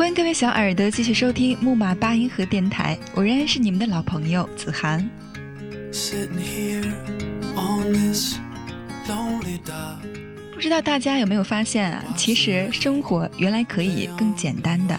[0.00, 5.06] 欢迎各位小耳朵继续收听木马八音盒电台，我仍然是你们的老朋友子涵。
[10.54, 12.02] 不知道大家有没有发现啊？
[12.16, 14.98] 其实生活原来可以更简单的。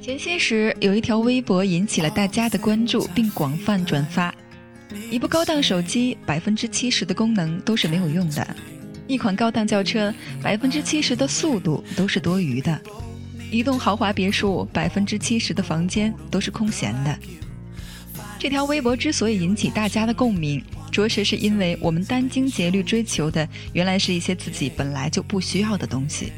[0.00, 4.34] 前些时有一条微博引起了大家的关注，并广泛转发。
[5.10, 8.56] 一部高档手机百分之七十的功能都是没有用的，
[9.06, 12.80] 一款高档轿车百分之七十的速度都是多余的，
[13.50, 17.18] 一栋豪华别墅百分之七十的房间都是空闲的。
[18.38, 20.62] 这条微博之所以引起大家的共鸣。
[20.90, 26.32] 着实是因为我们殚精竭虑追求的，原来是一些自己本来就不需要的东西；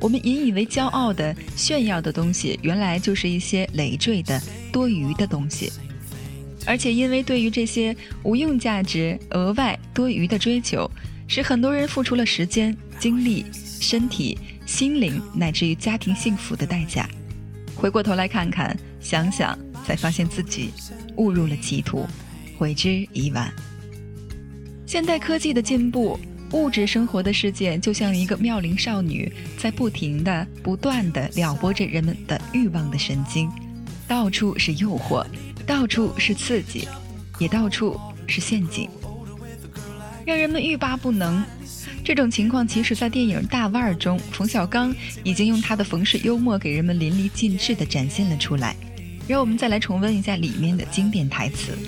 [0.00, 4.40] 我们引以为骄傲的、炫耀的东西，原来就是一些累赘的、
[4.72, 5.72] 多余的东西。
[6.66, 10.88] 而且，因为对于这些无用价值、额外多余的追求，
[11.26, 14.38] 使很多人付出了时间、精力、身体、
[14.70, 17.06] 心灵，乃至于家庭幸福的代价。
[17.74, 20.70] 回过头来看看、想想，才发现自己
[21.16, 22.06] 误入了歧途，
[22.56, 23.52] 悔之已晚。
[24.86, 26.16] 现代科技的进步，
[26.52, 33.50] 物质生活的世界就像一个妙龄少女，在不停的、不断的撩拨着人们的欲望的神经，
[34.06, 35.26] 到处是诱惑，
[35.66, 36.86] 到处是刺激，
[37.40, 38.88] 也到处是陷阱，
[40.24, 41.44] 让人们欲罢不能。
[42.02, 48.74] 这种情况，其实在电影《大腕》中，冯小刚已经用他的冯氏幽默给人们淋漓尽致地展现了出来。
[49.28, 51.78] 让我们再来重温一下里面的经典台词。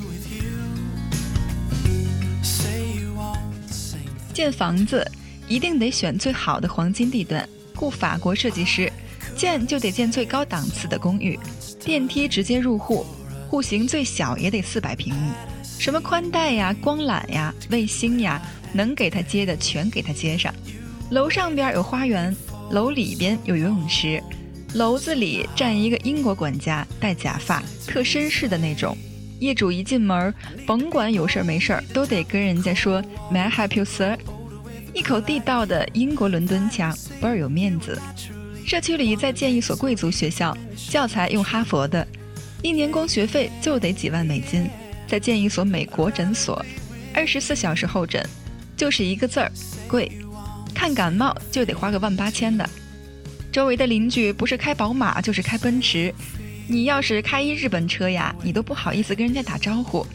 [4.33, 5.05] 建房子
[5.49, 8.93] 一定得选最好的黄金地段，雇法国设计师，
[9.37, 11.37] 建就得建最高档次的公寓，
[11.85, 13.05] 电梯直接入户，
[13.49, 15.31] 户型最小也得四百平米，
[15.83, 18.41] 什么宽带呀、光缆呀、卫星呀，
[18.73, 20.55] 能给他接的全给他接上。
[21.11, 22.33] 楼上边有花园，
[22.71, 24.23] 楼里边有游泳池，
[24.75, 28.97] 楼子里站一个英国管家，戴假发，特绅士的那种。
[29.41, 30.33] 业主一进门，
[30.65, 34.17] 甭管有事儿没事儿都得跟人家说 “May I help you, sir？”
[34.95, 38.01] 一口地道的英国伦敦腔，倍儿有面子。
[38.65, 40.57] 社区里再建一所贵族学校，
[40.89, 42.07] 教材用哈佛的，
[42.63, 44.71] 一年光学费就得几万美金。
[45.13, 46.65] 再建一所美国诊所，
[47.13, 48.27] 二十四小时候诊，
[48.75, 49.53] 就是一个字儿
[49.87, 50.11] 贵。
[50.75, 52.67] 看感冒就得花个万八千的。
[53.53, 56.11] 周围的邻居不是开宝马就是开奔驰。
[56.67, 60.07] 你要是开一日本车呀，你都不好意思跟人家打招呼。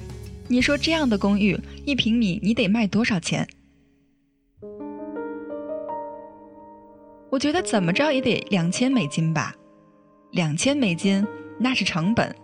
[0.48, 3.48] 你说这样的公寓一平米你得卖多少钱？
[7.30, 9.54] 我觉得怎么着也得两千美金吧。
[10.32, 11.24] 两千美金
[11.60, 12.36] 那是成本，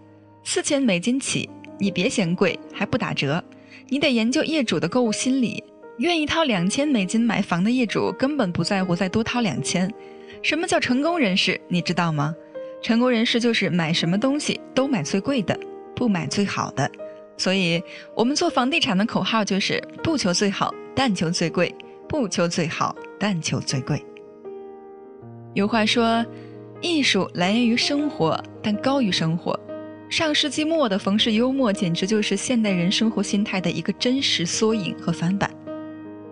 [0.43, 1.49] 四千美金起，
[1.79, 3.43] 你别嫌贵还不打折。
[3.89, 5.63] 你得研究业主的购物心理，
[5.97, 9.91] 愿意掏两千美金买房的业主根本不在乎再多掏两千。
[10.41, 11.59] 什么叫成功人士？
[11.67, 12.33] 你知道吗？
[12.81, 15.57] 成功人士就是买什么东西都买最贵的，
[15.95, 16.89] 不买最好的。
[17.37, 17.81] 所以，
[18.15, 21.73] 我们做房地产的口号就是不求最好，但求最贵；
[22.07, 24.03] 不求最好，但求最贵。
[25.53, 26.25] 有话说，
[26.81, 29.59] 艺术来源于生活，但高于生活。
[30.15, 35.49] 上世纪末的冯氏幽默，简直就是现代人生活心态的一个真实缩影和翻版。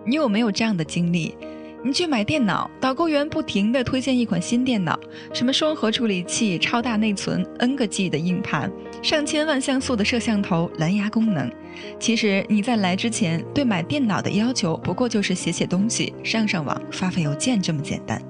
[0.06, 1.34] 你有没有这样的经历？
[1.82, 4.96] 你去买电脑，导购员不停地推荐一款新电脑，
[5.34, 8.70] 什么双核处理器、超大内存、N 个 G 的硬盘、
[9.02, 11.50] 上千万像素的摄像头、蓝牙功能。
[11.98, 18.22] 其实你在来之前对买电脑的要求，不过就是写写东西、上上网、发发邮件这么简单。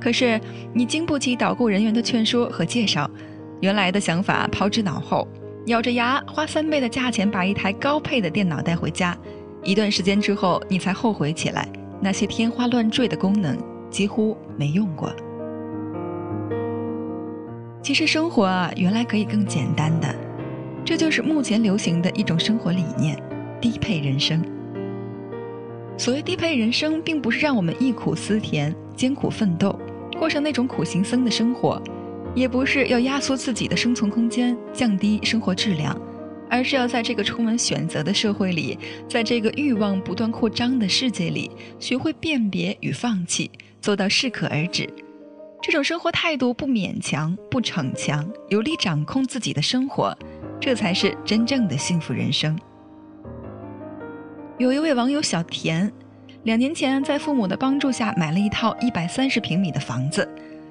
[0.00, 0.40] 可是
[0.72, 3.10] 你经不起导购人员的劝说和介绍，
[3.64, 5.26] 原来的想法抛之脑后，
[5.68, 9.16] 咬着牙花三倍的价钱把一台高配的电脑带回家。
[9.62, 11.66] 一段时间之后，你才后悔起来。
[11.98, 13.56] 那些天花乱坠的功能
[13.88, 15.10] 几乎没用过。
[17.80, 20.14] 其实生活啊，原来可以更简单的，
[20.84, 23.18] 这就是目前流行的一种生活理念——
[23.62, 24.44] 低配人生。
[25.96, 29.74] 所谓低配人生，并不是让我们忆苦思甜、艰苦奋斗，
[30.18, 31.80] 过上那种苦行僧的生活，
[32.34, 35.96] 也不是要压缩自己的生存空间、降低生活质量。
[36.50, 38.78] 而是要在这个充满选择的社会里，
[39.08, 41.50] 在这个欲望不断扩张的世界里，
[41.80, 43.50] 学会辨别与放弃，
[43.80, 44.88] 做到适可而止。
[45.60, 50.16] 这种生活态度不勉强、不逞强，有力掌控自己的生活，
[50.60, 52.56] 这才是真正的幸福人生。
[54.58, 55.90] 有一位网友小田，
[56.44, 60.28] 两年前在父母的帮助下买了一套一百三十平米的房子，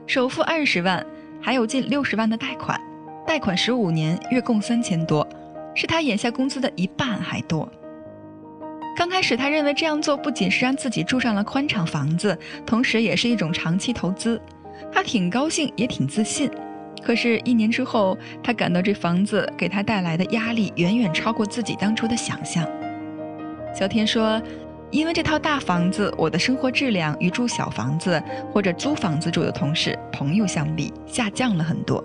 [0.07, 1.05] 首付二十万，
[1.43, 2.79] 还有近六十万的贷款，
[3.27, 5.27] 贷款十五年，月供三千多。
[5.75, 7.69] 是他眼下工资的一半还多。
[8.95, 14.39] 刚开始，他认为这样做不仅是让自己住上了宽敞房子，同时也是一种长期投资。
[14.89, 16.49] 他挺高兴，也挺自信。
[17.03, 22.65] 可是，一年之后，他感到这房子给他带来的压力远远超过自己当初的想象。
[23.75, 24.41] 小天说
[24.93, 32.01] ：“因为这套大房子，我的生活质量与住小房子或者租房子住的同事、朋友相比，下降了很多。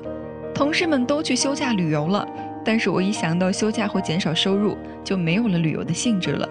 [0.54, 2.26] 同事们都去休假旅游了，
[2.64, 4.74] 但是我一想到休假会减少收入，
[5.04, 6.48] 就没有了旅游的兴致了。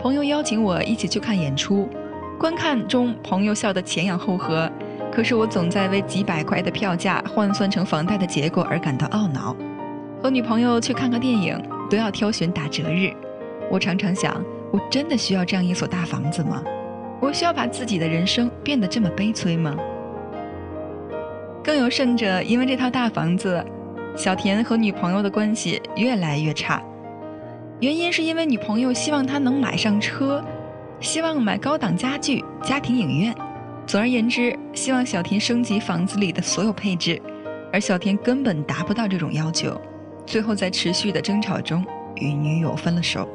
[0.00, 1.88] 朋友邀请我一起去看演出，
[2.38, 4.70] 观看中，朋友笑得前仰后合。”
[5.10, 9.56] 可是我总在为几百块的票价换算成房贷的结果而感到懊恼。
[10.22, 11.60] 和女朋友去看个电影
[11.90, 13.12] 都要挑选打折日，
[13.68, 14.40] 我常常想：
[14.74, 16.60] 我真的需要这样一所大房子吗？
[17.20, 19.76] 我需要把自己的人生变得这么悲催吗？
[21.62, 23.64] 更有甚者，因为这套大房子，
[24.16, 26.82] 小田和女朋友的关系越来越差。
[27.78, 30.44] 原因是因为女朋友希望他能买上车，
[30.98, 33.32] 希望买高档家具、家庭影院。
[33.86, 37.22] 总而言之，希望小田升级房子里的所有配置，
[37.72, 39.80] 而小田根本达不到这种要求，
[40.26, 41.86] 最后在持续的争吵中
[42.16, 43.28] 与女友分了手。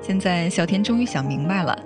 [0.00, 1.78] 现在小田终于想明白了，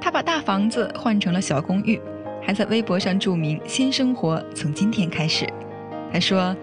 [0.00, 2.00] 他把大房子换成了小公寓，
[2.42, 5.46] 还在微博上注明新生活从今天开始。
[6.12, 6.54] 他说：“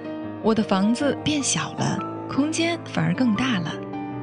[0.43, 1.99] 我的房子变小了，
[2.29, 3.73] 空间反而更大了，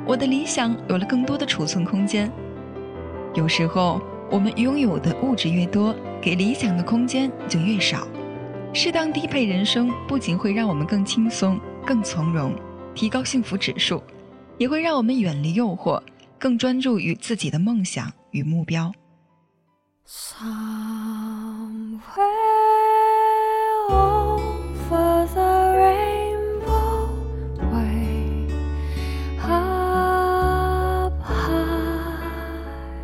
[0.07, 2.31] 我的理想有了更多的储存空间。
[3.35, 4.01] 有时候。”
[4.31, 8.07] 我们拥有的物质越多，给理想的空间就越少。
[8.75, 12.53] 适当低配人生不仅会让我们更轻松、更从容，
[12.95, 14.03] 提高幸福指数，
[14.59, 15.99] 也会让我们远离诱惑，
[16.39, 18.93] 更专注于自己的梦想与目标。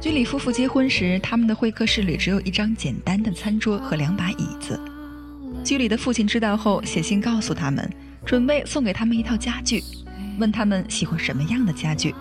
[0.00, 4.78] 居里夫妇结婚时，他们的会客室里只有一张简单的餐桌和两把椅子。
[5.64, 7.90] 居里的父亲知道后，写信告诉他们，
[8.24, 9.82] 准备送给他们一套家具，
[10.38, 12.14] 问他们喜欢什么样的家具。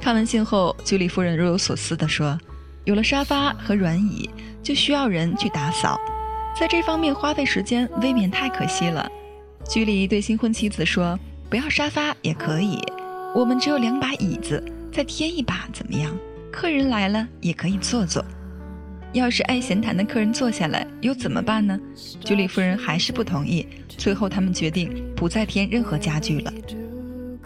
[0.00, 2.38] 看完信后，居里夫人若有所思地说
[2.84, 4.30] ：“有了沙发和软椅，
[4.62, 5.98] 就需要人去打扫，
[6.58, 9.06] 在这方面花费时间未免太可惜了。”
[9.68, 11.18] 居里对新婚妻子说
[11.50, 12.78] ：“不要沙发也可以，
[13.34, 16.16] 我们只有两把椅子，再添一把怎么样？”
[16.50, 18.24] 客人来了也可以坐坐，
[19.12, 21.78] 要是爱闲谈的客人坐下来又怎么办呢？
[22.24, 23.66] 居里夫人还是不同意。
[23.88, 26.52] 最后他们决定不再添任何家具了。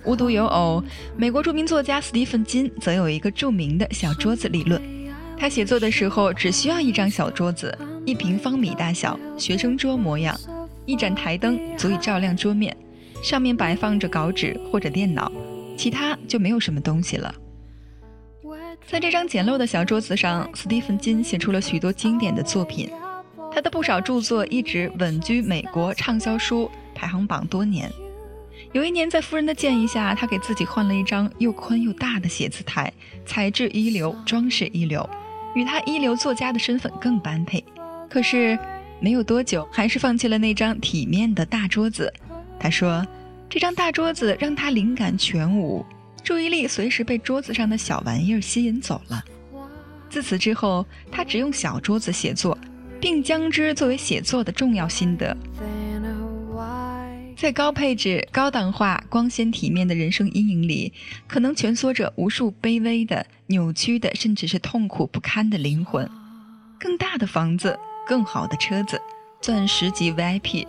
[0.04, 0.82] 无独有偶，
[1.16, 4.80] 美国著名作家斯蒂芬金则有一个著名的小桌子理论。
[5.38, 10.38] 他写作的时候只需要一张小桌子，一平方米大小，学生桌模样，
[10.86, 12.76] 一盏台灯足以照亮桌面，
[13.22, 15.30] 上面摆放着稿纸或者电脑，
[15.76, 17.34] 其他就没有什么东西了。
[18.88, 22.90] 在这张简陋的小桌子上，斯蒂芬金写出了许多经典的作品。
[23.54, 27.90] 他的不少著作一直稳居美国畅销书排行榜多年。
[28.72, 32.90] 有一年，在夫人的建议下，他给自己换了一张又宽又大的写字台，
[33.26, 35.08] 材质一流，装饰一流，
[35.54, 37.62] 与他一流作家的身份更般配。
[38.08, 38.58] 可是，
[38.98, 42.10] 没有多久，还是放弃了那张体面的大桌子。
[42.58, 43.06] 他说
[43.46, 45.84] ：“这张大桌子让他灵感全无。”
[46.24, 49.22] 注意力随时被桌子上的小玩意儿吸引走了。
[50.08, 52.56] 自此之后，他只用小桌子写作，
[52.98, 55.36] 并将之作为写作的重要心得。
[57.42, 60.92] 在高配置、高档化、光鲜体面的人生阴影里，
[61.26, 66.08] 可能蜷缩着无数卑微的、扭曲的，甚至是痛苦不堪的灵魂。
[66.78, 68.96] 更大的房子，更好的车子，
[69.40, 70.64] 钻石级 VIP，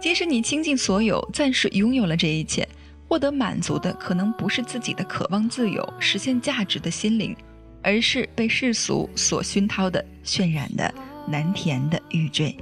[0.00, 2.66] 即使你倾尽所有，暂时拥有了这一切。
[3.06, 7.36] 获得满足的可能不是自己的渴望自由、实现价值的心灵，
[7.82, 10.94] 而是被世俗所熏陶的渲染的
[11.28, 12.56] 难填的欲坠。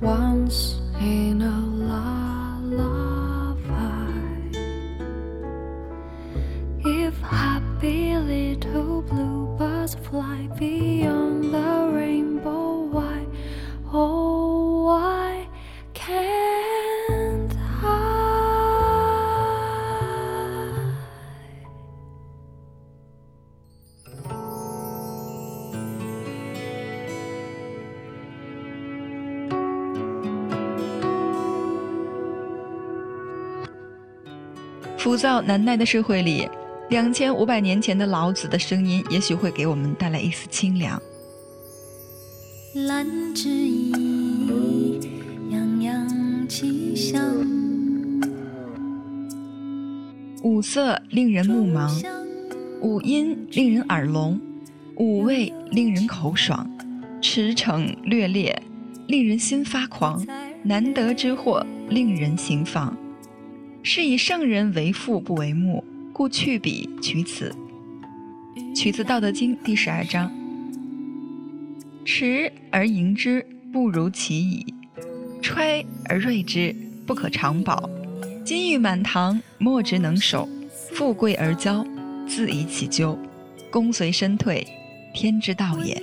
[0.00, 1.58] once in a
[1.90, 2.86] lullaby.
[6.84, 13.26] If happy little bluebirds fly beyond the rainbow, why?
[13.92, 14.35] Oh,
[35.06, 36.48] 浮躁难耐的社会里，
[36.90, 41.00] 两千五百年前的老子的声音，也许会给我们带来一丝清凉。
[42.74, 43.92] 兰之意。
[50.42, 51.88] 五色令人目盲，
[52.80, 54.40] 五音令人耳聋，
[54.96, 56.68] 五味令人口爽，
[57.22, 58.60] 驰骋略猎，
[59.06, 60.20] 令人心发狂；
[60.64, 62.92] 难得之货，令人行妨。
[63.88, 67.54] 是以圣人为父不为目，故去彼取此。
[68.74, 70.28] 取自《道德经》第十二章。
[72.04, 74.74] 持而盈之，不如其已；
[75.40, 76.74] 揣而锐之，
[77.06, 77.88] 不可长保。
[78.44, 80.48] 金玉满堂，莫之能守；
[80.92, 81.86] 富贵而骄，
[82.26, 83.16] 自以其咎。
[83.70, 84.66] 功遂身退，
[85.14, 86.02] 天之道也。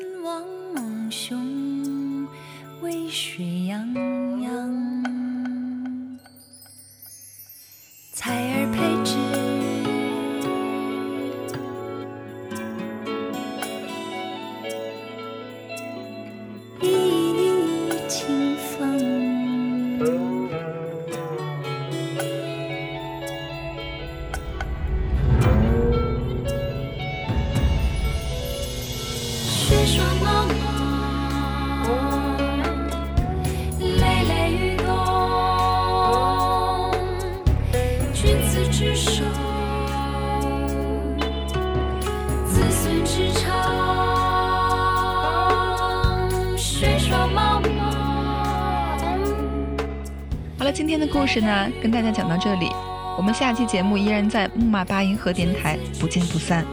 [50.74, 52.68] 今天的故事呢跟大家讲到这里。
[53.16, 56.66] 我们下期节目依然在木马八音盒电台不见不散。